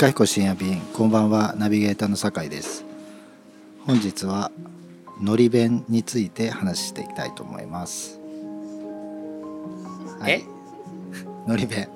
[0.00, 0.80] かひこ深夜便。
[0.94, 2.86] こんばんはナビゲーターの酒井です。
[3.84, 4.50] 本日は
[5.20, 8.18] のり弁について話していきたいと思います。
[10.26, 10.40] え？
[11.46, 11.90] のり弁。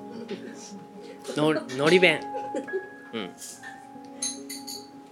[1.35, 2.21] ののり弁。
[3.11, 3.31] うん。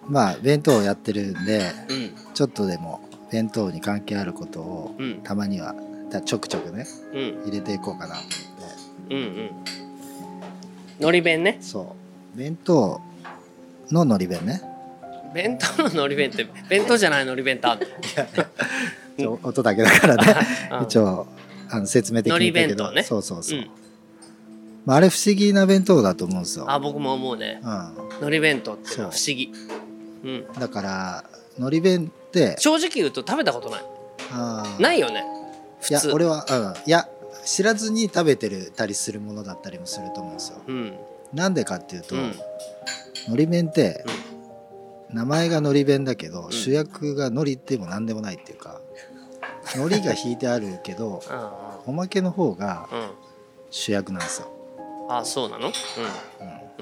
[0.07, 2.13] まあ弁当をやってるんでうん。
[2.35, 3.01] ちょっとでも
[3.31, 5.21] 弁当に関係あることをうん。
[5.23, 5.73] たまには
[6.12, 7.41] だちょくちょくねうん。
[7.48, 9.15] 入れていこうかなと思って。
[9.15, 9.51] うんうん。
[10.99, 11.57] のり弁ね。
[11.59, 12.02] そう
[12.35, 12.99] 弁当
[13.91, 14.62] ののり弁ね。
[15.34, 17.87] 弁当ののり弁って弁当じゃないのり弁ってある
[19.17, 20.35] ちょ音だけだからね。
[20.71, 21.27] の一応
[21.70, 23.03] あの説明的に言ったけど、のり弁当ね。
[23.03, 23.70] そうそうそう、うん。
[24.85, 26.70] まあ、あれ不思議な弁当だと思うんですよ。
[26.70, 27.62] あ僕も思うね。
[28.20, 29.51] うのり弁当って不思議。
[30.23, 30.29] うん。
[30.37, 31.23] ん、だから
[31.57, 33.81] のり弁って正直言うと食べたことない。
[34.31, 34.81] あー。
[34.81, 35.23] ないよね。
[35.90, 37.07] いや普通俺は、うん、いや
[37.45, 40.62] 知らずに食べてるたりするものだったりもすると思うんですよ。
[40.68, 40.93] うん
[41.34, 42.34] なんでかっていうと、うん。
[43.29, 44.03] のり弁って、
[45.09, 48.81] 名前がのり弁だけど、主役がのりでも何でもないっていうか
[49.75, 52.90] のりが引いてあるけど あおまけの方が
[53.70, 54.48] 主役なんですよ、
[55.09, 55.67] あそうなの？
[55.67, 55.70] う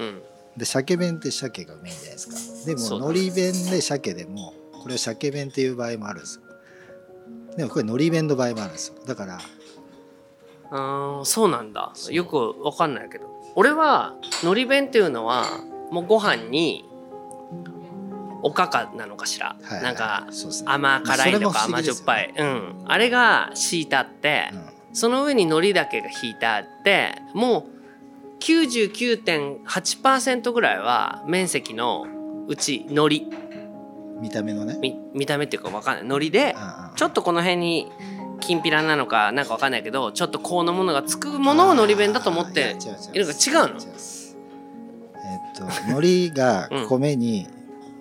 [0.00, 0.06] ん、うん。
[0.06, 0.22] うん。
[0.56, 2.66] で鮭弁って鮭がメインじゃないですか。
[2.66, 6.42] でものり弁で鮭でもこれを鮭弁っていう場合もあるんですよ。
[7.56, 8.94] でもこれのり弁の場合もあるんですよ。
[9.06, 9.40] だから
[10.70, 11.92] あーそうなんだ。
[12.10, 15.46] よくわかんないけど俺はのり弁っていうのは
[15.90, 16.84] もうご飯に
[18.42, 19.82] おかかなのかしら、はいはい。
[19.84, 20.36] なんかね。
[20.66, 24.50] 甘辛いのか甘じょっぱい、うん、あれが敷いてあって、
[24.92, 27.72] その上に海苔だけが引いてあってもう
[28.40, 32.06] 99.8%ぐらいは面積の
[32.48, 33.16] うち海苔。
[33.18, 33.22] う
[34.18, 34.78] ん、見た目のね。
[34.80, 36.04] み見た目っていうかわかんない。
[36.04, 36.96] 海苔でうんうん。
[36.96, 37.92] ちょっとこの辺に
[38.42, 43.80] きんぴらなのかなんかわかんないけどちょっとこのものがつくものをのり弁だと思ってあーいるのが違うの？
[45.24, 47.46] えっと海苔が米に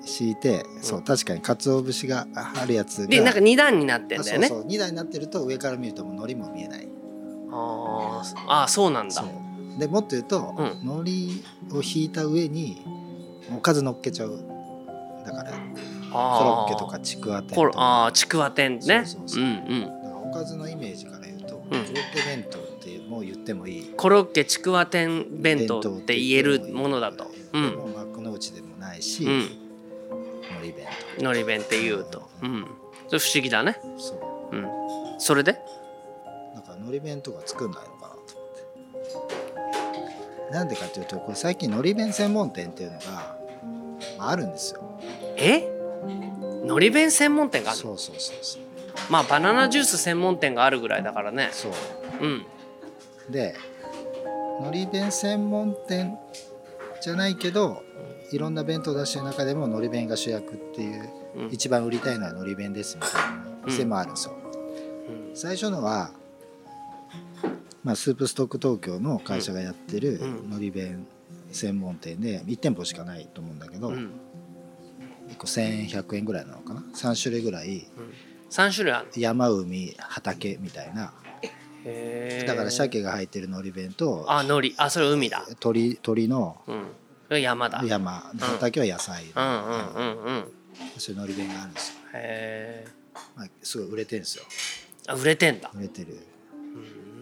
[0.04, 4.48] 敷いて、そう確かに鰹節があるやつがでなんか2段になってんあだよね。
[4.48, 6.88] そうそう2段になってると上から見るともう海苔も見えない。
[7.52, 9.24] あーあーそうなんだ。
[9.78, 10.80] でもっと言うと、うん。
[11.00, 12.84] 海苔を引いた上に
[13.56, 14.44] おかず乗っけちゃう。
[15.24, 15.62] だからコロ
[16.14, 18.06] あーッケとかちくわ天とか。
[18.06, 19.04] あーちくわ天ね。
[19.06, 19.82] そうんうん。
[20.01, 20.01] だ
[20.32, 21.70] かずのイメージから言うと、コん。
[21.70, 21.94] ロッケ
[22.26, 23.94] 弁当ってもう言ってもいい。
[23.96, 27.30] コロッケちくわ天弁当って言えるものだと。
[27.54, 27.72] うん。
[27.72, 29.32] でも幕の内でもないし、うん。
[30.62, 30.88] 海苔弁
[31.20, 32.30] のり弁って言うと。
[32.42, 32.66] うん。
[33.08, 33.80] それ不思議だね。
[33.82, 34.56] 当そう。
[34.56, 34.68] うん。
[35.20, 35.58] それで？
[36.54, 38.38] なんか海苔弁とか作んないのかなと
[39.18, 39.30] 思っ
[40.50, 40.54] て。
[40.54, 43.38] なんでかっていうとこれ最近海苔弁専門店っていうのが、
[44.18, 44.82] まあ、あるんですよ。
[45.38, 45.68] え？
[46.66, 47.84] のり弁専門店があるの？
[47.84, 48.61] そうそうそうそう
[49.10, 51.50] まあバナナジュース専門店があるぐらいだからね。
[51.52, 51.72] そう。
[52.22, 52.46] うん。
[53.30, 53.56] で
[54.60, 56.18] 海苔弁専門店
[57.02, 57.82] じゃないけど
[58.32, 61.50] いろんな弁当出してる中でも海苔弁が主役っていう、うん。
[61.52, 64.36] 一番売りたいのは海苔弁ですみたいな店もあるんですよ、
[65.10, 65.36] うん。
[65.36, 66.12] 最初のは、
[67.84, 70.40] まあ、スープストック東京の会社がやってるうん。
[70.52, 71.08] 海苔弁
[71.52, 74.12] 専門店で1店舗しかないと思うんだけど、うん。
[75.30, 77.88] 1個1100円ぐらいなのかな？3種類ぐらい
[78.52, 81.14] 3種類ある山海畑みたいな。
[82.46, 85.48] だから鮭が入ってる海苔弁とあのりあそれ海だ。
[85.60, 87.42] 鳥鳥のうん。
[87.42, 87.80] 山だ。
[87.80, 87.88] うん。
[87.88, 90.44] 山畑は野菜、うんうんうん
[90.98, 92.88] そういう海苔弁があるんですよ、へえ
[93.36, 94.44] まあ、すごい売れてるんですよ。
[95.08, 95.72] あ売れてんだ。
[95.74, 96.18] 売れてる。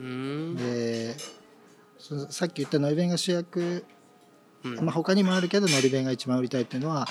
[0.01, 0.55] うん。
[0.55, 1.15] で
[2.29, 3.85] さっき言った海苔弁が主役、
[4.63, 4.75] うん。
[4.85, 7.07] まあ、他にもあるけど海苔弁が一番売りたいっていうのは、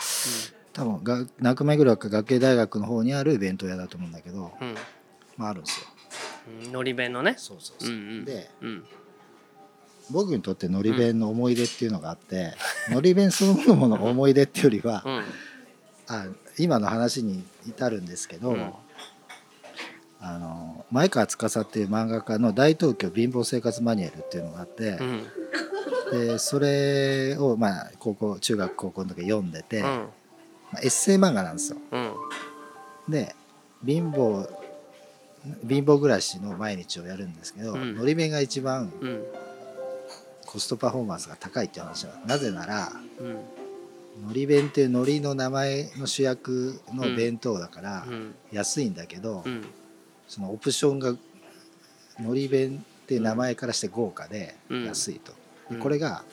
[0.78, 4.74] 多分が泣く前ぐらいか学芸大学の方にある弁当屋だと思うんだけど、うん。
[5.36, 5.86] まあ、あるんですよ。
[6.66, 6.72] うん。
[6.72, 7.34] のり弁のね。
[7.36, 8.24] そうそうそう、うんうん。
[8.24, 8.84] でうん。
[10.10, 12.54] 僕にとって海苔弁の思い出っていうのがあって、
[12.86, 15.24] 海苔弁そのものの思い出っていうよりは、うん。
[16.06, 16.26] あ
[16.58, 18.72] 今の話に至るんですけど、うん。
[20.20, 26.28] あの前川司っていう漫画家の「大東京貧乏生活マニュアル」っていうのがあってう、ん。
[26.28, 29.84] でそれをまあ高校中学高校の時読んでて、
[30.82, 31.78] エッセイ漫画なんですよ。
[31.90, 32.14] うん。
[33.08, 33.34] で
[33.84, 34.48] 貧乏
[35.66, 37.96] 貧乏暮らしの毎日をやるんですけど、うん。
[37.96, 39.24] のり弁が一番うん。
[40.46, 43.22] コストパフォーマンスが高いって話なのなぜならう
[44.22, 44.26] ん。
[44.26, 48.34] のり弁っていうのりの名前の主役の弁当だからうん。
[48.52, 49.64] 安いんだけど、うん。
[50.26, 51.14] そのオプションが
[52.20, 54.84] のり弁っていう名前からして豪華でうん。
[54.84, 55.32] 安いと、
[55.70, 55.78] うん。
[55.78, 56.24] これが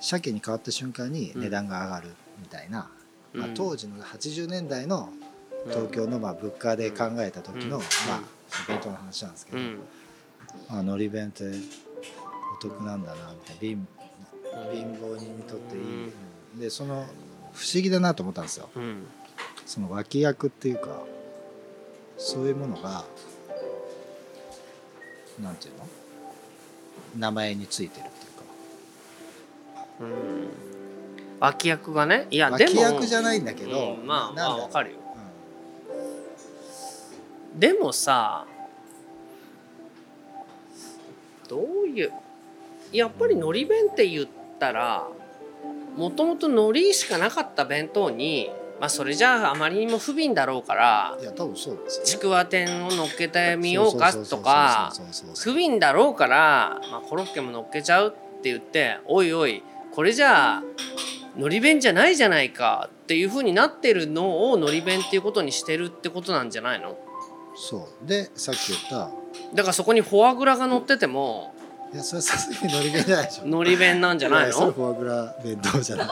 [0.00, 2.10] 鮭に変わった瞬間に値段が上がる
[2.40, 2.90] みたいな、
[3.34, 5.10] まあ、当時の80年代の
[5.68, 7.82] 東京のまあ物価で考えた時の、うん。
[7.82, 8.20] まあ
[8.68, 9.78] 弁当の話なんですけど、うん。
[10.70, 11.44] まあのり弁って
[12.56, 13.86] お得なんだなみたいな貧
[14.72, 16.60] 貧乏人にとっていい、うん。
[16.60, 17.06] でその
[17.52, 18.68] 不思議だなと思ったんですよ。
[18.76, 19.06] うん。
[19.66, 21.02] その脇役っていうか
[22.16, 23.04] そういうものが
[25.42, 25.88] なんていうの？
[27.18, 28.32] 名前についてるっていう
[29.78, 30.04] か。
[30.04, 30.04] う
[30.70, 30.73] ん
[31.44, 34.96] 脇役がねいやでも脇役じゃないんだけど、うんまあまあわかるよ。
[37.56, 38.46] うでもさ
[41.48, 42.12] どういう
[42.92, 44.26] やっぱり海苔弁って言っ
[44.58, 45.06] たら
[45.96, 48.50] もともと海苔しかなかった弁当に
[48.80, 52.10] まあそれじゃああまりにも不憫だろうからんいや多分そうですよね。
[52.10, 54.92] ちくわ天を乗っけてみようかとか
[55.36, 58.10] 不憫だろうから、まあ、コロッケも乗っけちゃうっ
[58.42, 59.62] て言っておいおい
[59.92, 60.62] これじゃあ
[61.36, 66.96] のり弁じゃないじゃないかっていう風になってるのをのり弁っていうことにしてるってことなんじゃないの？
[67.56, 68.06] そう。
[68.06, 69.10] でさっき言った。
[69.54, 71.54] だからそこにフォアグラが乗ってても
[71.92, 73.46] いやそれはさすがにのり弁じゃないでしょ。
[73.46, 74.46] のり弁なんじゃないの？
[74.46, 76.06] やそれフォアグラ弁当じゃない？
[76.06, 76.10] い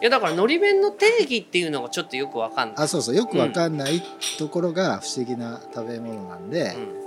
[0.00, 2.76] やだからのり弁の定義っていうのがちょっとよくわかんない。
[2.84, 4.02] あそうそうよくわかんない。
[4.38, 7.04] ところが不思議な食べ物なんで、うん。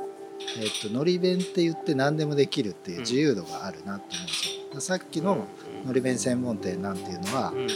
[0.62, 4.98] えっとのり弁って言って何でもできるっていう自由度があるなって思うんですよ。
[4.98, 5.46] さっきの
[5.86, 7.68] のり弁専門店なんていうのはうん。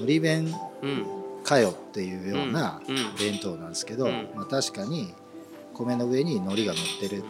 [0.00, 1.06] のり弁うん
[1.44, 2.80] かよっていうような
[3.18, 4.28] 弁当なんですけど、うん。
[4.34, 5.14] まあ、確かに
[5.72, 7.24] 米の上に海苔が乗ってる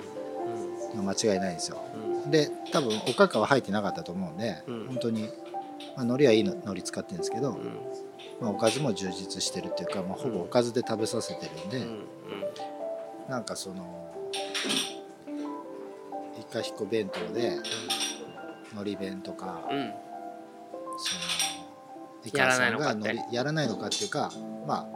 [0.95, 1.81] のは間違いないんですよ。
[2.25, 2.31] うん。
[2.31, 4.87] で多分おかかは入ってなかったと思うんで、うん。
[4.89, 5.29] 本当に、
[5.97, 7.57] まあ、海苔はいいの海苔使ってるんですけど、うん。
[8.41, 12.05] まあ、おかずも充実してるっていうか、まあ、ほぼおかずで食べさせてるんで、うん。
[13.29, 14.15] なんかその
[16.41, 17.59] いかひこ弁当で
[18.73, 19.69] 海苔弁とか、
[20.99, 21.21] その
[22.25, 23.37] いやらかさんがないのかって。
[23.37, 24.33] やらないのかっていうか
[24.67, 24.87] まあ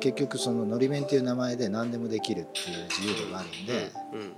[0.00, 4.32] 結局そののり弁っていう名前で何でもできるっていう自由度があるんで、うん。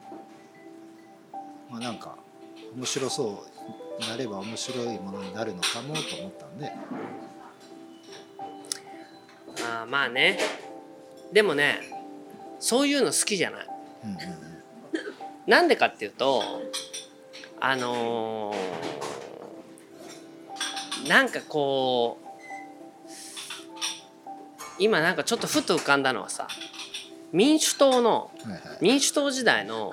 [1.71, 2.17] まあなんか
[2.75, 3.45] 面白そ
[4.01, 6.73] うなれば面白いものになるのかもと思ったんで。
[9.65, 10.39] あーまあね。
[11.33, 11.81] でもね
[12.59, 13.67] そういうの好きじゃない。
[14.05, 14.21] うんうんうん。
[15.47, 16.43] なんでかっていうと
[17.61, 19.12] あのー
[21.09, 22.29] なんかこう
[24.79, 26.49] 今なんかちょっとふと浮かんだのはさ
[27.33, 28.31] 民主党の
[28.81, 29.93] 民主党時代の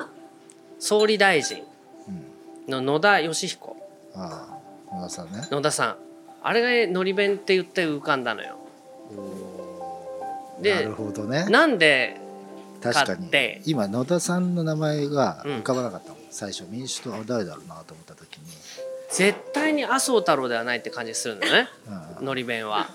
[0.79, 1.63] 総理大臣
[2.67, 2.71] うん。
[2.71, 3.77] の野田義彦。
[4.15, 5.47] 野田さんね。
[5.51, 5.95] 野田さん。
[6.41, 8.57] あれがのり弁って言って浮かんだのよ。
[10.61, 11.45] でなるほどね。
[11.45, 12.19] なんで
[12.81, 13.29] 確かに。
[13.65, 18.45] 今野田さんの名前が浮かばなかったもん、最初民主党は誰だろうなと思った時に、
[19.11, 21.67] 絶対に麻生太郎ではないって感じするのね。
[22.19, 22.89] うん、のり弁は。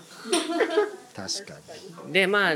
[1.14, 1.54] 確か
[2.06, 2.12] に。
[2.12, 2.54] でまあ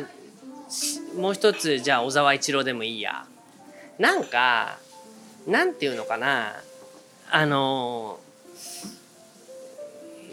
[0.71, 3.27] しもう一つじゃあ小沢一郎でもいいや。
[3.99, 4.79] なんか
[5.47, 6.55] なんていうのかな。
[7.31, 8.19] あの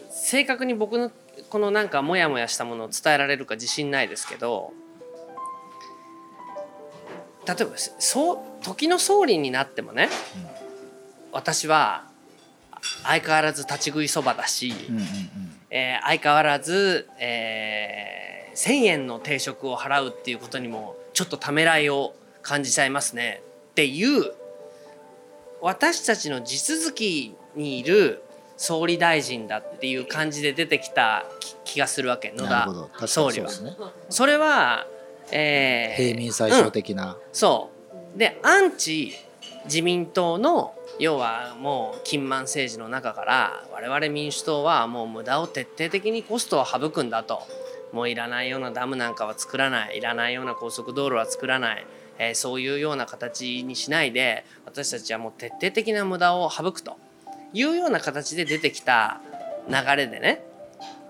[0.10, 1.12] 正確に僕の
[1.50, 4.72] このなんかモヤモヤしたものを伝えられるか自信ないですけど
[7.46, 10.10] 例えばそう時の総理になってもね
[11.32, 12.06] 私は
[13.04, 15.08] 相変わらず立ち食いそばだし、うんうんうん。
[15.70, 23.42] えー相変わらず、えー1,000円の定食を払うっていうことにもちょっとためらいを感じちゃいますね。
[23.72, 24.32] っていう
[25.62, 28.22] 私たちの地続きにいる
[28.58, 33.50] 総理大臣だっていう感じで出てきた気気がするわけ野田総理は。
[33.50, 33.76] そね。
[34.10, 34.88] それは、
[35.32, 37.70] えー平民最小的な、そ
[38.16, 38.18] う。
[38.18, 39.14] でアンチ
[39.66, 47.42] 自民党の要はもう金満政治の中から我々民主党はもう無駄を徹底的にコストを省くんだと。
[47.92, 49.98] もういらないようなダムなんかは作らない。
[49.98, 51.86] いらないような高速道路は作らない、
[52.18, 56.98] えーそういうような形にしないで私たちはもう徹底的な無駄を省くと。
[57.54, 59.22] いうような形で出てきた
[59.70, 60.44] 流れでね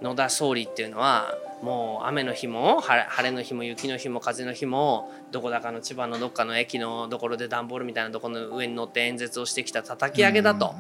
[0.02, 10.76] 野田総理っていうのはもう雨の日も晴れの日も雪の日も風の日もどこだかの千葉のどっかの駅のところで段ボールみたいなところの上に乗って演説をしてきた叩き上げだと。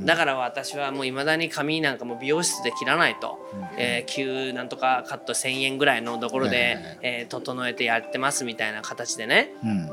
[0.00, 3.38] だから私はもういまだに髪なんかも美容室で切らないと、
[3.76, 9.52] えー旧なんとかカット1,000円ぐらいのところでえー整えてやってますみたいな形でね。
[9.64, 9.90] うん。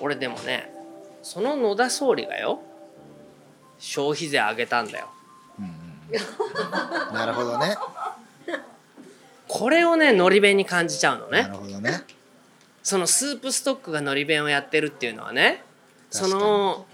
[0.00, 0.72] 俺でもね
[1.22, 2.60] その野田総理がよ
[3.78, 5.08] 消費税上げたんだよ。
[7.12, 7.76] なるほどね
[9.48, 11.42] これをねのり弁に感じちゃうのね。
[11.42, 12.04] なるほどね。
[12.82, 15.62] そのスープストックがのり弁をやってるっていうのはね
[16.10, 16.86] その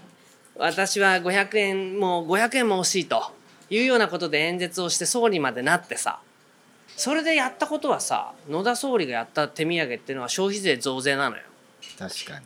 [0.57, 3.31] 私は500円もう500円も欲しいと
[3.69, 6.19] いうようなことで演説をして総理までなってさ
[6.97, 11.43] それでやったことはさ野田総理がやった手土産っていうのは消費税増税なのよ。
[11.97, 12.45] 確かに。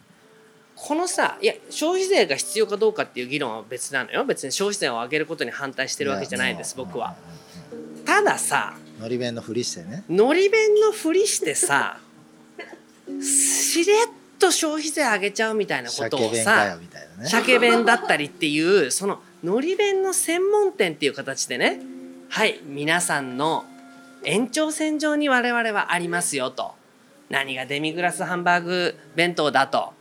[0.76, 4.26] このさいや消費税が必要かどうかっていう議論は別なのよ。
[4.26, 7.16] 別に消費税を上げることに反対してるわけじゃないです僕は。
[8.06, 10.04] たださのり弁のふりしてね。
[10.10, 12.00] のり弁のふりしてさ
[13.22, 13.98] しれっ
[14.38, 17.30] と消費税上げちゃうみたいなことをさみたいなね。
[17.30, 21.80] 鮭弁だったりっていうそののり弁の専門店っていう形でね
[22.28, 23.64] はい皆さんの
[24.26, 26.74] 延長線上に我々はありますよと。
[27.30, 29.94] 何がデミグラスハンバーグ弁当だと、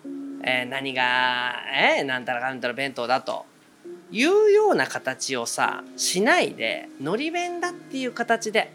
[0.43, 1.53] えー何が、
[1.99, 3.47] えーなんたらかんたら弁当だと。
[4.11, 8.73] いうような形をさしないでのり弁だっていう形で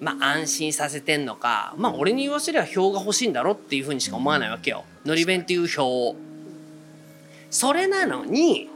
[0.00, 4.84] まあ安心させてんのかまあ俺に言わせりゃ票が欲しいんだろっていうふうにしか思わないわけよ。
[5.04, 6.16] のり弁っていう票を。
[7.50, 8.68] それなのに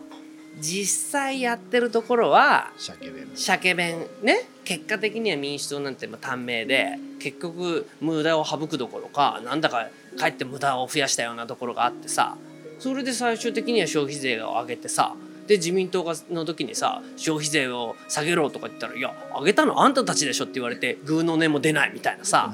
[0.61, 3.29] 実際やってるところは鮭弁。
[3.35, 4.49] 鮭弁ね。
[4.65, 12.37] 結果的には民主党なんてまあ短命で結局無駄を省くどころかなんだかかえって無駄を増やしたようなところがあってさ
[12.79, 15.15] それで最終的には消費税を上げてさ
[15.49, 22.53] で自民党がの時にさ消費税を下げろとか言ったら「いや上げたのあんたたちでしょ」って言われてグーの音も出ないみたいなさ、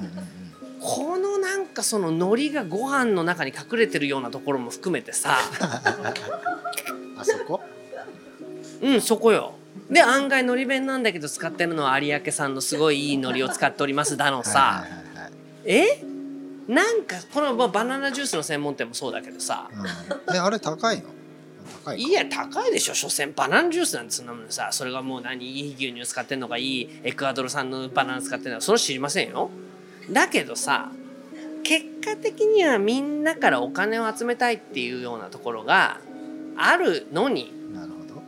[0.80, 5.36] このなんかその海苔がご飯の中に隠れてるようなところも含めてさ
[7.18, 7.60] あそこ？
[8.80, 9.54] うんそこよ。
[9.90, 14.86] で案外海苔弁なんだけど使ってるのは有明さんのすごいいい海苔を使っておりますだのさ、
[15.64, 15.84] え？
[16.68, 19.68] なんかこのまあバナナジュースの専門店もそうだけどさ。
[20.28, 21.13] うん、えあれ高いの？
[21.84, 22.08] 高いか。
[22.08, 22.94] いや高いでしょ。
[22.94, 24.68] 所詮バナナジュースなんてそんなもんさ。
[24.70, 25.44] それがもう何？
[25.44, 27.00] いい牛乳使ってんのかいい？
[27.02, 28.58] エクアドル産のバナナ使ってんの？
[28.58, 29.50] かそれは知りませんよ。
[30.10, 30.90] だけどさ
[31.62, 35.98] 結果的にはみんなからお金を集めたいっていうようなところが
[36.56, 38.22] あるのになるほど。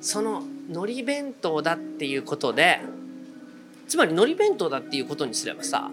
[0.00, 2.80] その海苔弁当だっていうことで
[3.88, 5.90] つまり海苔弁当だっていうことにすればさ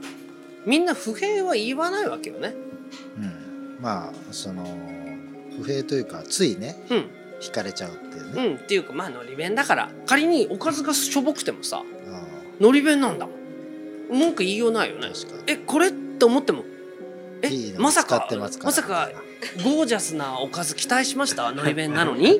[0.66, 2.54] みんな不平は言わないわけよね。
[3.18, 3.78] うん。
[3.80, 4.64] まあその
[5.58, 6.98] 不平というかついねうん。
[7.40, 9.90] 引かれちゃうっていううね、ん、っていうかまあのり弁だから。
[10.06, 13.28] 仮におかずがしょぼくてもさあのり弁なんだ。
[14.10, 15.10] 文句言いようないよね。
[15.48, 16.64] えこれって思っても
[17.42, 18.28] えいまさか
[18.64, 19.10] まさか
[19.64, 21.52] ゴージャスなおかず期待しました？
[21.52, 22.38] のり弁なのに？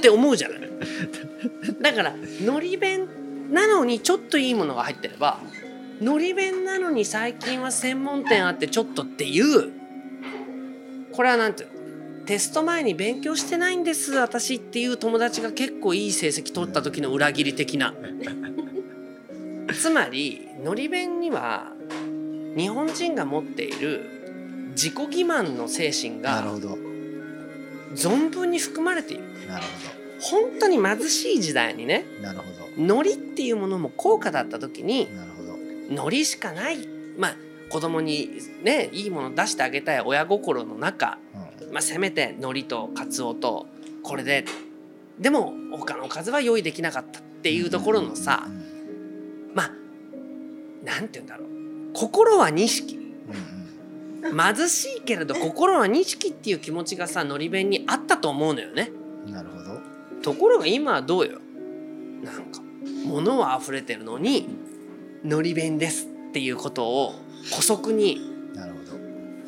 [0.00, 0.60] て思うじゃない。
[1.80, 3.08] だからのり弁
[3.50, 5.40] なのにちょっといいものが入ってれば
[6.00, 9.72] のり弁なのに最近は専門店あってちょっとっていう
[11.12, 11.75] これはなんていうの？
[12.26, 17.94] テスト前に勉強してないんです私っていう友達が結構いい成績取った時の裏切り的な。
[19.72, 21.72] つまりのり弁には
[22.56, 24.00] 日本人が持っている
[24.70, 26.44] 自己欺瞞の精神が
[27.94, 29.24] 存分に含まれている。
[29.48, 29.64] なる
[30.18, 35.52] 本当に貧しい時代にねほどなるほ海苔っていうものも高価だった時にどなるほど。
[35.88, 36.88] 海苔しかない。
[37.16, 37.36] まあ
[37.68, 41.25] 子供にねいいもの出してあげたい親心の中、うん
[41.72, 43.66] まあ、せめて海苔とカツオと
[44.02, 44.44] これで
[45.18, 49.70] でも他の数は用意できなかったっていうところのさうんまあ
[50.84, 51.48] なんて言うんだろう。
[51.94, 52.98] 心は錦
[54.56, 58.90] 貧しいけれど心は錦っていう気持ちがさのり弁にあったと思うのよね。
[59.26, 59.80] うんなるほど。
[60.22, 61.40] ところが今はどうよ。
[62.22, 62.60] なんか
[63.04, 64.48] 物は溢れてるのに
[65.24, 67.14] のり弁ですっていうことを
[67.50, 68.20] 姑息に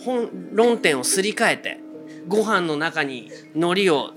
[0.04, 1.80] 本論点をすり替えて
[2.28, 4.10] ご飯の中に海苔を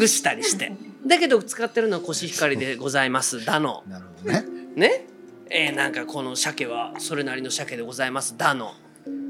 [0.00, 0.72] 隠したりして。
[1.06, 3.44] だけど使ってるのはコシヒカリでございます。
[3.44, 3.82] だの。
[3.88, 4.44] なるほどね。
[4.76, 5.06] ね？
[5.50, 8.36] えーなんかこの鮭はそれなりの鮭でございます。
[8.36, 8.74] だの。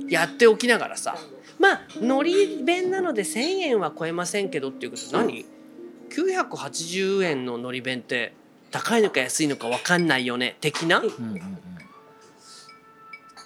[0.08, 1.16] やっておきながらさ。
[1.58, 5.16] まあ海苔弁なので1,000円は超えませんけどっていうこと。
[5.16, 5.46] 何
[6.10, 8.34] ?980 円の海苔弁って
[8.70, 10.56] 高いのか安いのか分かんないよね。
[10.60, 10.98] 的な？
[10.98, 11.58] うんうんうん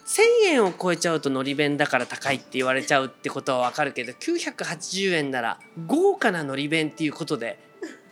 [0.07, 7.59] 1,000円を超えちゃうとのり弁だから高いって言われちゃうってことは分かるけど980円なら豪華なのり弁っていうことで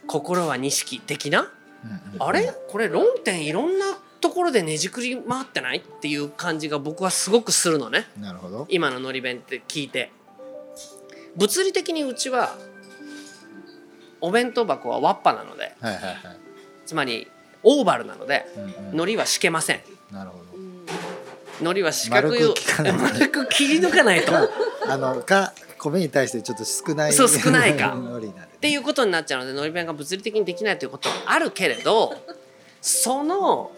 [0.06, 1.52] 心は錦的な？
[2.18, 2.52] あれ？
[2.68, 3.86] これ論点いろんな
[4.20, 8.06] ところでねじくり回ってないっていう感じが僕はすごくするのね。
[8.18, 8.66] なるほど。
[8.68, 10.10] 今ののり弁って聞いて。
[11.36, 12.56] 物理的にうちは
[14.20, 16.16] お弁当箱はワッパなのではいはいはい。
[16.86, 17.28] つまり
[17.62, 18.70] オーバルなのでうんうん。
[18.90, 19.80] 海苔は敷けません。
[20.10, 20.53] なるほど
[21.61, 22.92] 海苔は四角い丸く切かない。
[22.92, 24.32] 丸く切り抜かないと。
[24.32, 24.49] か
[24.88, 27.94] あのか米に対してちょっと少ないそう少ないか。
[28.56, 32.14] っていうことになっちゃうのでのり弁が物理的にできないということはあるけれど
[32.80, 33.70] その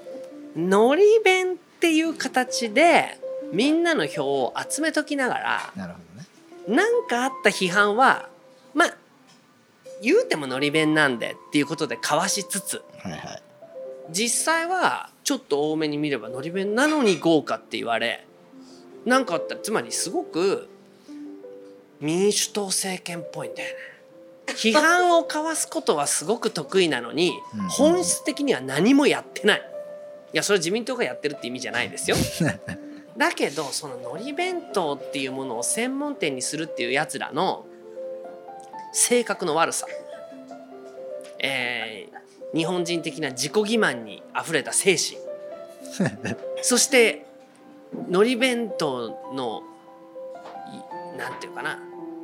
[0.57, 3.19] のり弁っていう形で
[3.53, 6.29] みんなの票を集めときながらなるほどね。
[6.69, 8.29] 何かあった批判は
[8.75, 8.97] まあ
[10.03, 13.43] 言うてものり弁なんでっていうことで交わしつつはいはい。
[14.11, 18.25] 実際はちょっと多めに見ればのり弁なのに豪華って言われ
[19.05, 20.69] なんかあったらつまりすごく
[21.99, 23.75] 民主党政権っぽいんだよね。
[24.55, 27.33] 批判をかわすことはすごく得意なのに
[27.71, 29.63] 本質的には何もやってない。
[30.33, 32.17] いやそれは自民党がやってるって意味じゃないですよ。
[33.19, 37.67] だけどそののり弁当っていうものを専門店にするっていうやつらの
[38.93, 39.89] 性格の悪さ、
[41.41, 42.26] えー
[42.57, 45.19] 日本人的な自己欺瞞にあふれた精神。
[46.63, 47.27] そして
[48.09, 49.63] のり弁当の
[51.15, 51.79] いなんていうかな。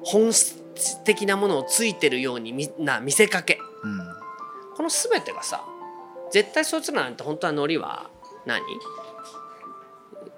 [0.04, 3.58] 本質的なものをついてるようにみな見せかけ。
[3.84, 3.98] うん。
[4.76, 5.64] この全てがさ
[6.32, 8.10] 絶対そいつらなんて本当は海苔は
[8.46, 8.62] 何？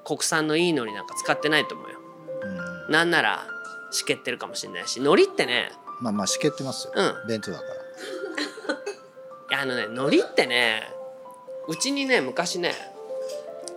[0.04, 1.98] 国産のいい海苔なんか使ってないと思うよ。
[2.42, 2.92] うん。
[2.92, 3.46] なんなら
[3.90, 4.98] しけってるかもしれないし。
[5.00, 7.28] 海苔ってねまあまあしけってますよ、うん。
[7.28, 7.64] 弁当だか
[9.64, 10.82] あのね海苔ってね
[11.66, 12.74] うちにね昔ね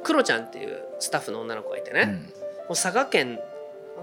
[0.04, 3.40] クロちゃんっていうスタッフの女の子がいてね、ら、もう佐賀県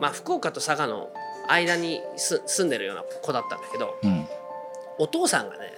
[0.00, 1.10] まあ福岡と佐賀の
[1.46, 4.10] 間にす住んでるような子だったんだけどうん。
[4.10, 4.26] うん
[4.96, 5.74] お父さんがね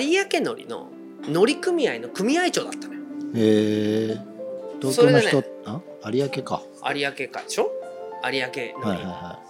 [0.00, 0.88] 有明海苔の
[1.28, 3.00] 海苔組合の組合長だったのよ。
[3.36, 4.18] へえ
[4.80, 5.80] 東京の人、あ？
[6.10, 6.60] 有明か。
[6.92, 7.70] 有明海でしょ？
[8.24, 9.40] 有明海苔、はいはいは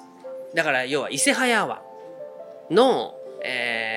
[0.54, 1.80] だから要は伊勢早湾
[2.70, 3.95] の、えー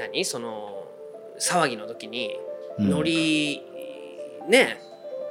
[0.00, 0.24] 何？
[0.24, 0.86] その
[1.38, 2.36] 騒ぎの時に
[2.78, 4.50] い、うん。
[4.50, 4.80] ね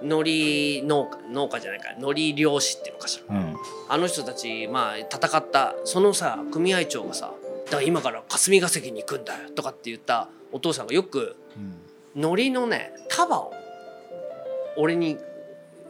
[0.01, 1.89] 海苔農家農家じゃないか。
[1.97, 3.35] 海苔漁師っていうのかしら。
[3.35, 3.55] うん。
[3.89, 7.33] あの人たちまあ戦ったそのさ組合長がさ
[7.65, 11.75] 「だから今から霞が関に行くんだよ」とかって言ったお父さんがよくうん。
[12.15, 13.53] 海苔のね束を
[14.77, 15.17] 俺に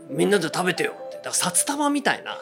[0.10, 1.18] みんなで食べてよって。
[1.18, 2.38] だから札束みたいな。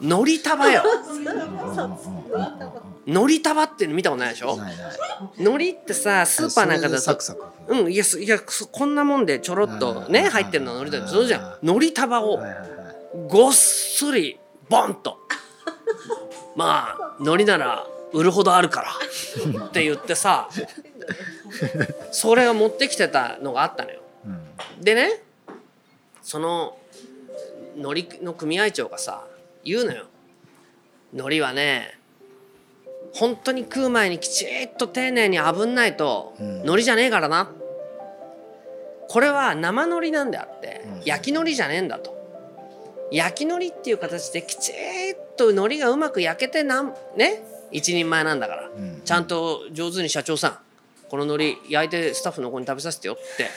[0.00, 0.82] 海苔束よ
[3.06, 4.56] 海苔束っていうの見たことないでしょ？
[4.56, 4.96] ないない。
[5.38, 7.44] 海苔ってさスーパーなんかだとサクサク。
[7.68, 10.30] うんいやすいやそこんなもんでちょろっとねうん。
[10.30, 11.58] 入ってるの海苔だうんそうじゃん。
[11.62, 12.40] 海苔束を
[13.28, 15.18] ごっそりボンと。
[16.56, 19.66] まあ海苔なら売るほどあるから。
[19.66, 20.48] って言ってさ
[22.12, 24.00] それを持ってきてたのがあったのよ。
[24.26, 24.82] うん。
[24.84, 25.22] でね
[26.22, 26.76] その
[27.76, 29.24] 海苔の組合長がさ
[29.64, 30.06] 言うのよ。
[31.12, 31.98] 海苔はね
[33.12, 37.50] 本当に食う前にきちっと丁寧に炙んないとうん海苔じゃねえからな。
[39.08, 42.18] これは生海苔なんであってうん焼き海苔じゃねえんだと。
[43.10, 47.42] 焼き海苔っていう形できちっと海苔がうまく焼けてなんね？
[47.72, 48.68] 一人前なんだから。
[48.68, 50.58] うんちゃんと上手に社長さん
[51.08, 53.48] この海苔焼いてスタッフの子に食べさせてよって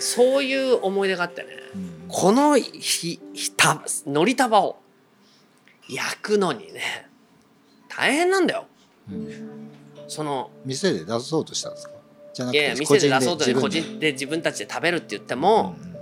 [0.00, 4.80] そういう思い出があってねうんこのひひた海苔束を
[5.88, 7.08] 焼くのにね
[7.96, 8.66] 大変なんだよ。
[9.10, 9.50] うん
[10.06, 11.94] その店で出そうとしたんですか？
[12.34, 15.94] じゃないくてやいや店で出そうとね個個人で自分たちで食べるって言っても、うん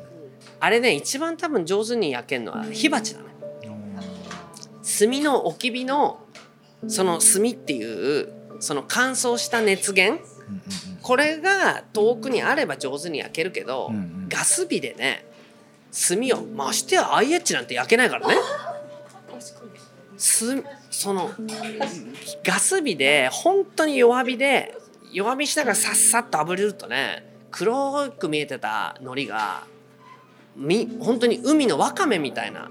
[0.59, 3.27] あれね一番多分上手に焼けるのは火鉢だね。
[4.99, 6.21] 炭の置き火の
[6.89, 10.63] その炭っていうその乾燥した熱源うんうん
[11.03, 14.27] これが遠くにあれば上手に焼けるけど、うんうん。
[14.29, 15.25] ガス火でね
[16.09, 18.37] 炭をましてや IH なんて焼けないからね。
[20.17, 21.31] すその
[22.45, 24.77] ガス火で本当に弱火で
[25.13, 29.65] 弱火しながらさっさっと炙れるとね黒く見えてた海苔が
[30.55, 32.71] み本当に海のわかめみたいな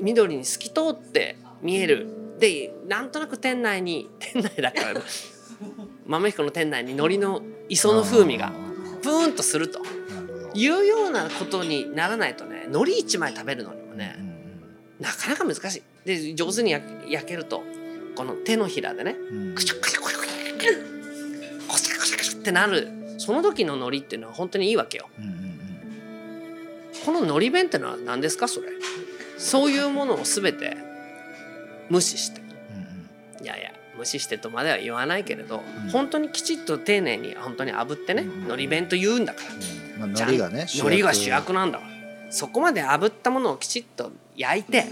[0.00, 2.20] 緑に透き通って見える。
[2.38, 5.00] でなんとなく店内に店内だから
[6.04, 8.52] 豆彦の店内に海苔の磯の風味が
[9.02, 9.80] プーンとすると
[10.52, 14.33] いうようなことにならないとね海苔1枚食べるのにもね
[15.04, 15.82] なかなか難しい。
[16.06, 17.62] で上手に焼焼けると
[18.16, 19.54] この手のひらでねうん。
[19.54, 22.88] クシュクシュクシュクシュコシャコシャコシャってなる
[23.18, 25.34] その時の海苔っていうのは本当にいいわけようんうん
[27.04, 28.68] この海苔弁ってのは何ですかそれ
[29.36, 30.76] そういうものを全て
[31.90, 39.40] 無視してうんうんいやいや無視してとまでは言わないけれど、うん本当にきちっと丁寧に本当に炙ってね、うん海苔弁と言うんだか
[39.98, 41.93] らうんまあ海苔がね海苔が主役なんだから
[42.34, 44.86] そこまで炙ったものをきちっと焼いて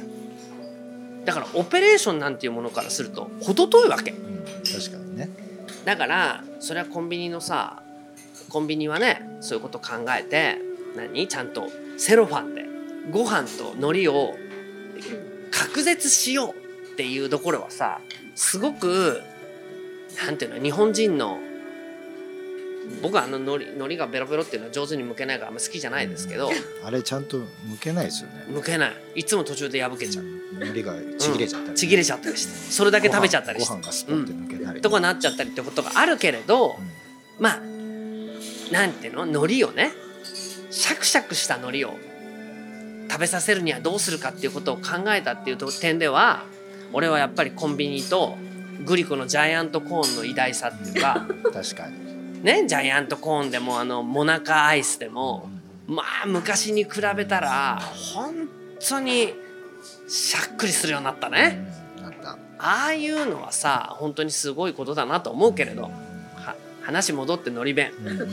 [1.25, 4.13] だからオペレーションなんていうものからすると程遠いわけ。
[4.13, 5.29] うん確かにね。
[5.85, 7.83] だからそれはコンビニのさ
[8.49, 10.59] コンビニはねそういうこと考えて
[10.97, 11.27] 何？
[11.27, 12.65] ちゃんとセロファンで
[13.11, 14.35] ご飯と海苔を
[15.51, 18.01] 隔絶しようっていうところはさ
[18.37, 19.21] すごく
[20.25, 21.41] なんていうの日本人の
[23.01, 26.51] 僕はあの海苔海苔がベロベロっていうのは上手に剥けないからあんま好きじゃないですけど
[26.85, 27.47] あれちゃんと剥
[27.81, 28.45] けないですよね。
[28.49, 28.93] 剥けない。
[29.15, 33.71] いつも途中で破けちゃう、海苔がちぎれちゃったりね、ちぎれちゃったりしてそれだけ食べちゃったりして。
[33.73, 36.77] ご飯がスポッて抜けたり、とかなっちゃったりってことがあるけれど、
[37.39, 37.61] まあ
[38.73, 39.25] なんていうの？
[39.25, 39.93] 海苔をね
[40.71, 41.95] シャクシャクした海苔を
[43.11, 46.45] 食べさせるにはどうするかっていうことを考えたっていう点では
[46.93, 48.39] 俺はやっぱりコンビニと
[48.85, 52.12] グリコのジャイアントコーンの偉大さっていうか確かに
[52.43, 55.49] ねジャイアントコーンでもあのモナカアイスでも
[55.87, 57.81] まあ昔に比べたら
[58.15, 58.49] 本
[58.87, 59.33] 当に
[60.09, 61.83] しゃっくりするようになったね。
[62.65, 68.29] ああいうのはさ本当にすごいことだなと思うけれどは話戻ってのり弁、うんうんうん。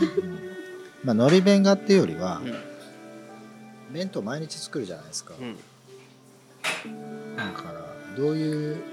[1.03, 2.53] まあのり弁がっていうよりはうん。
[3.91, 5.57] 弁当毎日作るじゃないですか、うん、
[7.35, 7.81] だから
[8.15, 8.83] どういう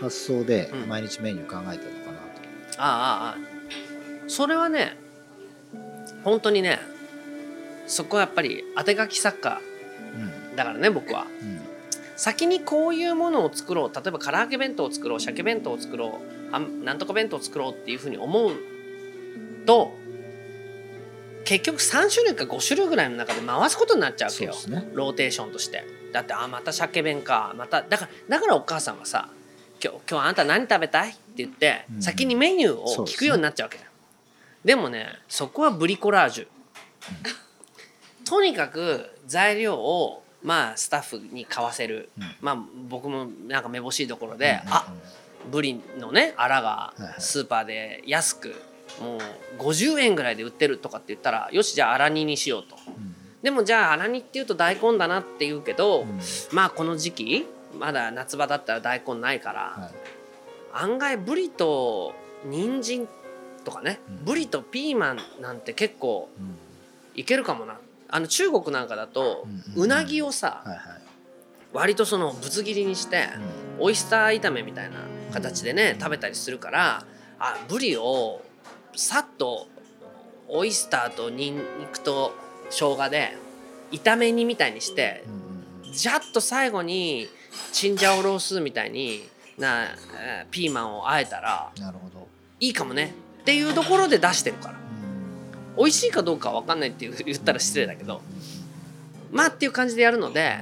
[0.00, 0.88] 発想でうん。
[0.88, 2.24] 毎日メニュー考えてるのかなと、
[2.78, 3.36] ああああ
[4.28, 4.96] それはね
[6.24, 6.78] 本当にね
[7.86, 9.60] そこはやっぱり当て書き作家
[10.14, 10.56] うん。
[10.56, 11.26] だからね僕は。
[11.42, 11.60] うん。
[12.16, 13.94] 先にこういうものを作ろう。
[13.94, 16.20] 例えば唐揚げ弁当を作ろう鮭弁当を作ろ
[16.52, 18.52] うあんなんとか弁当を作ろうっていうふうに思う
[19.66, 19.92] と
[21.44, 24.54] 結局3種類か5種類ぐらいの中で回すことになっちゃうわけよ。
[24.68, 24.90] ね。
[24.92, 25.84] ローテーションとして。
[26.12, 27.54] だってあまた鮭弁か。
[27.56, 29.28] まただからだからお母さんはさ
[29.82, 32.02] 「今日今日あんた何食べたい?」って言って、うん。
[32.02, 33.78] 先にメニューを聞くようになっちゃうわけ。
[33.78, 33.87] だよ
[34.64, 36.46] でもねそこはブリコラージュ、
[38.24, 42.24] とにかく材料をまあスタッフに買わせる、うん。
[42.40, 44.92] まあ僕もなんかめぼしいところで、うんあ
[45.50, 48.54] ブリのねアラがスーパーで安く
[49.00, 49.18] もう
[49.62, 52.76] 50円ぐらいで売ってるとかって言ったらよしじゃあアラ煮にしようと。
[52.86, 53.14] うん。
[53.42, 56.20] でもじゃあアラ煮っていうと大根だなって言うけど、うん。
[56.52, 57.46] まあこの時期
[57.78, 59.90] まだ夏場だったら大根ないから、はい。
[60.74, 63.08] 案外ブリと人参
[63.68, 64.24] とかね、うん。
[64.24, 66.56] ブリとピーマンなんて結構うん。
[67.14, 67.78] いけるかもな。
[68.08, 70.64] あの中国なんかだと、うなぎをさ、
[71.72, 73.28] 割とそのぶつ切りにして、
[73.78, 74.96] オイスター炒めみたいな
[75.32, 77.04] 形でね食べたりするから
[77.38, 78.42] あブリを
[78.96, 79.66] さっと
[80.48, 82.34] オイスターとニンニクと
[82.70, 83.36] 生姜で
[83.92, 85.24] 炒め煮みたいにして
[85.92, 87.28] ジャッと最後に
[87.72, 89.28] チンジャオロースーみたいに
[89.58, 89.84] な
[90.18, 91.72] えーピーマンをあえたら
[92.60, 93.14] いいかもね
[93.48, 94.74] っていうところで出してるから。
[94.74, 94.78] うん
[95.78, 98.20] 美味しいかどうかは分かんないって 言ったら失礼だけど。
[99.30, 100.58] まあっていう感じでやるので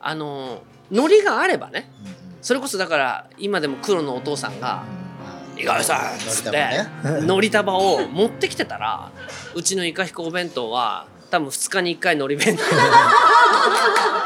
[0.00, 1.90] あの海苔があればね。
[2.40, 4.84] それこそだから今でも黒のお父さんが
[5.56, 6.86] 「井上さん」っつって
[7.22, 9.10] のり束を持ってきてたら
[9.54, 12.62] うちのイカヒコお弁当は多分2日に1回のり弁の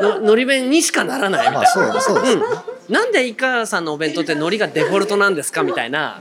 [0.00, 6.20] のり弁にしかならないみたいまあそうそうな、なんでイカさんのお弁当ってのりがデフォルトなんですかみたいな。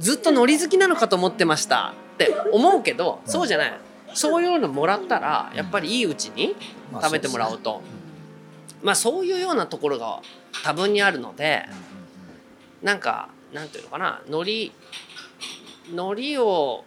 [0.00, 3.72] ずっとのり好きなのかと思ってましたって思うけどそうじゃない。
[4.14, 6.54] そういうのもらったらやっぱりいいうちに
[6.92, 7.82] まあ食べてもらおうと。
[8.82, 10.20] まあそういうようなところが
[10.64, 11.64] 多分にあるので
[12.82, 14.22] なんかなんていうのかな。
[14.28, 14.72] 海苔
[15.90, 16.84] 海苔を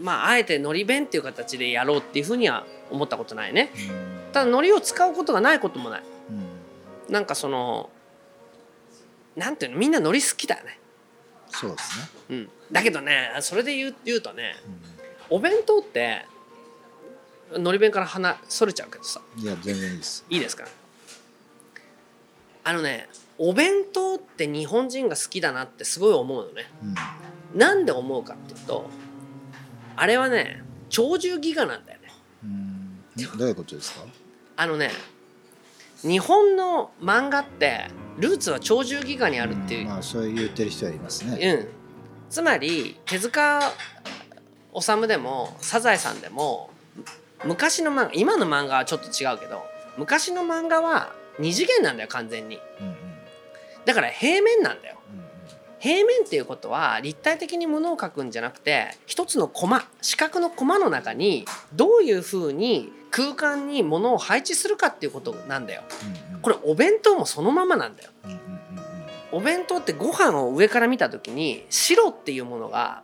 [0.00, 3.70] まああえて海苔弁っていう形でやろうっていうふうには思ったことないね
[4.32, 6.02] ただ海苔を使うことがないこともない。
[7.08, 7.12] うん。
[7.12, 7.90] なんかその
[9.36, 10.78] なんていうのみんな海苔好きだよね。
[11.50, 12.50] そうですね、うん。
[12.70, 14.54] だけどねそれで言う言うとね
[15.30, 16.26] うお弁当って
[17.52, 19.20] 海苔弁から離それちゃうけどさ。
[19.36, 20.24] んいや全然いいです。
[20.28, 20.64] いいですか？
[22.64, 26.66] あのねお弁当って日本人が好きだなってすごい思うのね。
[27.54, 27.58] うん。
[27.58, 28.90] なんで思うかっていうと
[29.96, 31.97] あれはね鳥獣戯画なんだよ
[33.36, 34.04] どういうことですか？
[34.56, 34.90] あのね
[36.02, 41.68] 日本の漫画ってルーツは鳥獣戯画にあるっていう、まあそう言ってる人はいますね、うん、
[42.30, 43.60] つまり手塚
[44.74, 46.70] 治虫でもサザエさんでも
[47.44, 49.62] 昔の漫画今の漫画はちょっと違うけど
[49.96, 52.58] 昔の漫画は二次元なんだよ完全に。
[52.80, 52.94] うんうん。
[53.84, 54.97] だから平面なんだよ
[55.80, 65.82] 平面っていうことは立体的に物を描くんじゃなくて一つのコマ四角のコマの中にどういうふうに空間に物を配置するかっていうことなんだよ。
[66.42, 68.10] これお弁当もそのままなんだよ。
[69.32, 73.02] お弁当ってご飯を上から見た時に白っていうものが、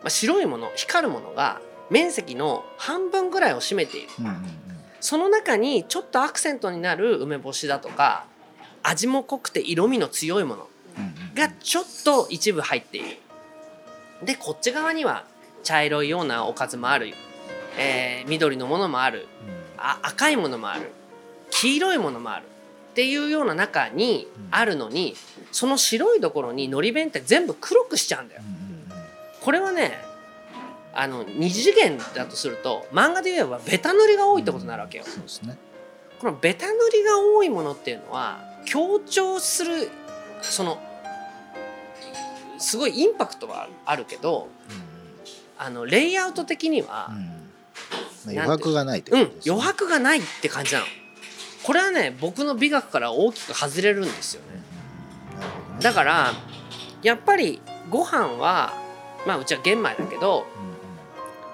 [0.00, 4.08] まあ、白いもの光るものが面積の半分ぐらいを占めている。
[5.00, 8.26] その中にちょっとアクセントになる梅干しだとか
[8.82, 10.69] 味も濃くて色味の強いもの
[11.34, 13.16] がちょっと一部入っている。
[14.22, 15.24] でこっち側には
[15.62, 17.14] 茶色いようなおかずもある、
[17.78, 19.26] えー緑のものもある。
[19.78, 20.92] あ赤いものもある。
[21.50, 22.44] 黄色いものもある。
[22.90, 25.14] っていうような中にあるのに
[25.52, 28.42] その白いところにのり弁って全部黒くしちゃうんだよ。
[29.40, 29.98] これはね
[30.92, 35.04] あの二次元だとすると漫画で言えばベタ塗りが多いってことになるわけよ。
[35.04, 35.56] そうですね。
[36.20, 39.88] このベタ塗りが多いものっていうのは強調する
[40.42, 40.78] その
[42.58, 44.48] すごいインパクトはあるけど
[45.58, 48.32] あのレイアウト的にはうん。
[48.32, 48.36] うん。
[48.36, 50.86] まあ余白がないってうん余白がないって感じなの。
[51.62, 54.56] これはね僕の美学から大きく外れるんですよね。
[54.56, 54.62] ね。
[55.80, 56.32] だから
[57.02, 58.72] やっぱりご飯は
[59.26, 60.46] まあうちは玄米だけど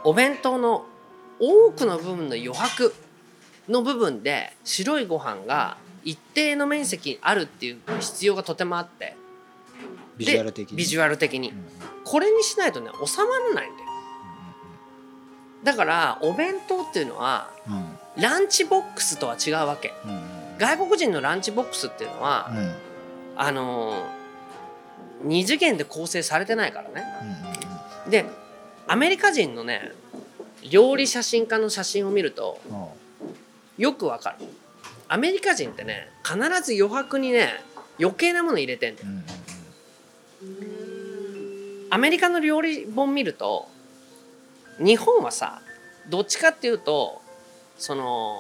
[0.04, 0.84] お弁当の
[1.38, 2.94] 多くの部分の余白
[3.68, 9.16] の部分で白いご飯が一定の面積にあるっていう必要がとてもあって。
[10.16, 10.76] ビジュアル的に？
[10.78, 11.52] ビジュアル的に。
[12.04, 13.88] これにしないとね収まらないんだよ
[15.64, 18.22] だからお弁当っていうのはうん。
[18.22, 19.92] ランチボックスとは違うわけ。
[20.04, 22.58] うんうん外国人のランチボックスっていうのは、うん。
[22.58, 22.74] うん
[23.36, 24.26] あのー
[25.24, 27.04] 二次元で構成されてないからね。
[28.04, 28.24] うんで
[28.86, 29.92] アメリカ人のね
[30.70, 32.60] 料理写真家の写真を見ると
[33.76, 34.46] よくわかる
[35.08, 37.48] アメリカ人ってね必ず余白にね
[37.98, 39.08] 余計なもの入れてんだよ。
[39.08, 39.24] うん
[41.90, 43.68] アメリカの料理本見ると
[44.78, 45.60] 日本はさ
[46.10, 47.22] どっちかっていうと
[47.78, 48.38] その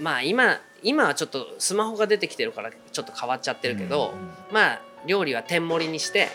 [0.00, 4.12] まあ今今はちょっとスマホが出てきてるからちょっと変わっちゃってるけど、
[4.52, 6.28] まあ料理は天盛りにして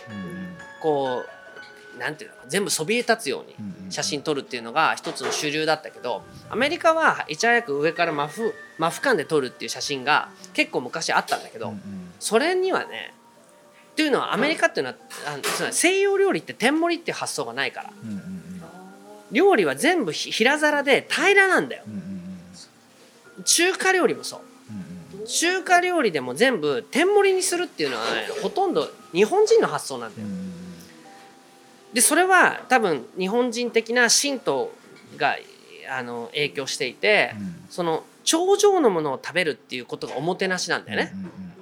[0.82, 1.24] こ
[1.96, 11.74] うなんていうの全部そびえ立つように写真撮るっていうのが一つの主流だったけどアメリカはいち早く上からマフマフ感で撮るっていう写真が結構昔あったんだけど、
[12.20, 13.14] それにはね
[13.92, 17.90] っていうのはアメリカっていうのは西洋料理って天盛りっていう発想がないから。
[19.32, 21.84] 料理は全部ひ平皿で平らなんだよ。
[23.46, 24.42] 中華料理もそう。
[25.28, 30.28] 中華料理でも全部天盛りにするっていうのはねほとんど日本人の発想なんだよ
[31.94, 34.72] でそれは多分日本人的な神道
[35.18, 35.38] が
[35.90, 37.56] あの影響していてうん。
[37.70, 41.14] その頂上のものを食べるっていうことがおもてなしなんだよね。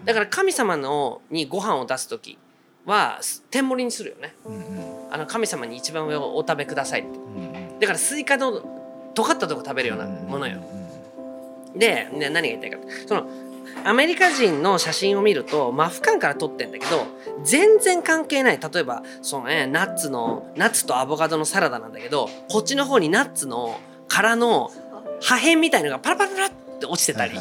[0.05, 2.37] だから神様のにご飯を出す時
[2.85, 4.35] は天盛りにするよね。
[4.45, 5.13] うんうん。
[5.13, 7.09] あの神様に一番上をお食べくださいって。
[7.09, 7.79] うんうん。
[7.79, 8.61] だからスイカの
[9.15, 10.61] 尖ったとこ食べるようなものよ。
[11.75, 13.27] で、ね、何が言いたいかその
[13.83, 17.05] アメリカ人の写真を見ると真俯瞰から撮ってんだけど
[17.43, 18.59] 全然関係ない。
[18.59, 24.71] 例えばその、ね、ナッツのナッツとアボカドのサラダなんだけどこっちの方にナッツの殻の
[25.21, 27.37] 破片みたいのがパラパラパラって落ちてたり。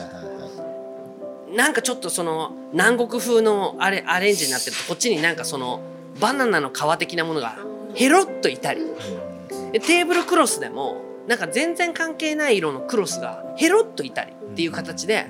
[1.55, 5.81] なんかちょっとその南国風のアレアレンジになってるとこっちになんかその
[6.21, 7.57] バナナの皮的なものが
[7.95, 8.83] ヘロッといたり。
[9.73, 15.27] でテーブルクロスでもなんか全然関係ない色のクロスがヘロッといたりっていう形で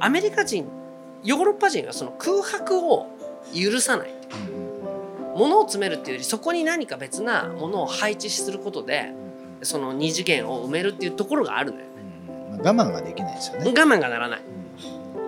[0.00, 0.66] アメリカ人
[1.24, 3.08] ヨーロッパ人はその空白を
[3.54, 4.14] 許さない。
[5.34, 9.12] 物を詰めるっていうよりそこに何か別なものを配置することで
[9.62, 11.86] その二次元を埋めるっていうところがあるんだよ。
[11.86, 11.92] ね
[12.52, 12.66] うん。
[12.66, 13.66] 我慢ができないですよね。
[13.66, 14.40] 我慢がならない。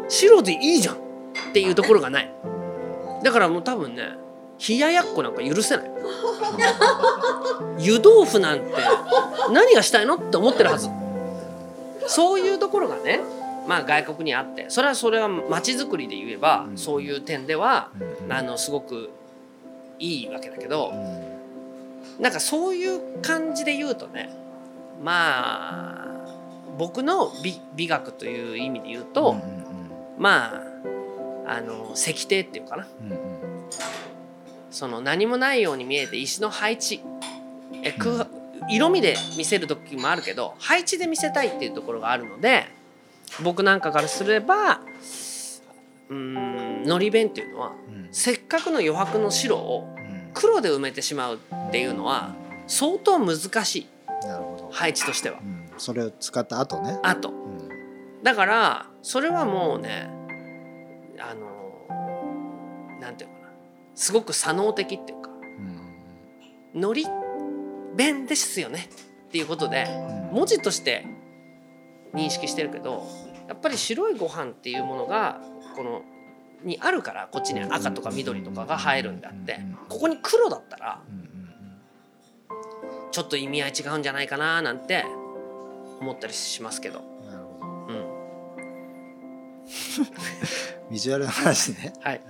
[0.09, 0.99] 白でいいじゃんっ
[1.53, 2.33] ていうところがない。
[3.23, 4.17] だからもう多分ね
[4.69, 5.91] 冷ややっこなんか許せない。
[7.79, 8.65] 湯豆腐なんて
[9.53, 10.89] 何がしたいのって思ってるはず。
[12.07, 13.21] そういうところがね
[13.67, 14.67] まあ外国にあって。
[14.69, 16.79] それはそれは街づくりで言えばうん。
[16.79, 17.91] そういう点では
[18.29, 19.11] あのすごく
[19.99, 20.95] いいわけだけどう
[22.19, 22.23] ん。
[22.23, 24.31] なんかそういう感じで言うとね
[25.03, 26.11] まあ
[26.79, 29.37] 僕の美美学という意味で言うと、
[30.19, 30.55] ま
[31.47, 32.87] ああの石庭っていうかな。
[34.71, 37.03] その何もないように見えて石の配置。
[37.83, 38.27] え空
[38.69, 42.67] 色味で見せる時もあるけど配置で見せたいっていうところがあるので
[43.43, 44.81] 僕なんかからすれば
[46.09, 48.09] うーんのり弁っていうのはうん。
[48.11, 50.31] せっかくの余白の白をうん。
[50.35, 51.37] 黒で埋めてしまう
[51.69, 52.35] っていうのは
[52.67, 53.89] 相当難しい。
[54.71, 55.39] 配置としては。
[55.39, 55.69] うん。
[55.79, 56.99] それを使った後ね。
[57.03, 58.23] あとうん。
[58.23, 60.11] だからそれはもうね
[61.19, 61.49] あの
[63.01, 63.53] なんていうのかな。
[63.95, 65.31] すごく左脳的っていうか
[66.75, 66.81] うん。
[66.81, 67.07] のり
[67.97, 68.89] 弁ですよね
[69.29, 69.85] っていうことで
[70.31, 70.37] うん。
[70.37, 71.07] 文字として
[72.15, 73.07] 認識してるけど
[73.49, 75.41] やっぱり白いご飯っていうものが
[75.77, 76.03] この
[76.63, 79.61] にあるからこっちに赤とか緑とかが入るんであって。
[79.91, 81.03] ここに黒だったら
[83.11, 85.05] ちょっと意味合い違うんじゃないかななんて
[86.01, 87.67] 思ったりしますけど、うんなるほど。
[87.89, 88.05] うん、
[90.91, 91.93] ビジュアルの話ね。
[92.01, 92.21] はい